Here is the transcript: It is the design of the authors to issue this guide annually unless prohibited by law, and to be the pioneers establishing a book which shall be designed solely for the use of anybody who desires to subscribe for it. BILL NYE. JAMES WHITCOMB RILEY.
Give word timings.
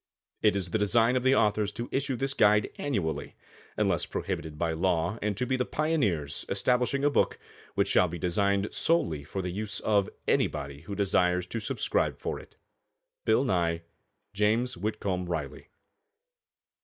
It 0.41 0.55
is 0.55 0.71
the 0.71 0.79
design 0.79 1.15
of 1.15 1.21
the 1.21 1.35
authors 1.35 1.71
to 1.73 1.87
issue 1.91 2.15
this 2.15 2.33
guide 2.33 2.71
annually 2.79 3.35
unless 3.77 4.07
prohibited 4.07 4.57
by 4.57 4.71
law, 4.71 5.19
and 5.21 5.37
to 5.37 5.45
be 5.45 5.55
the 5.55 5.63
pioneers 5.63 6.43
establishing 6.49 7.03
a 7.03 7.09
book 7.11 7.37
which 7.75 7.87
shall 7.89 8.07
be 8.07 8.17
designed 8.17 8.73
solely 8.73 9.23
for 9.23 9.43
the 9.43 9.51
use 9.51 9.79
of 9.81 10.09
anybody 10.27 10.81
who 10.81 10.95
desires 10.95 11.45
to 11.45 11.59
subscribe 11.59 12.17
for 12.17 12.39
it. 12.39 12.55
BILL 13.25 13.43
NYE. 13.43 13.83
JAMES 14.33 14.75
WHITCOMB 14.75 15.29
RILEY. 15.29 15.69